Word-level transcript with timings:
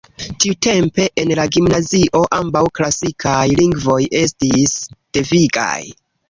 Tiutempe 0.43 1.03
en 1.23 1.33
la 1.39 1.43
gimnazio 1.57 2.21
ambaŭ 2.37 2.63
klasikaj 2.79 3.45
lingvoj 3.61 3.99
estis 4.23 4.75
devigaj. 5.21 5.77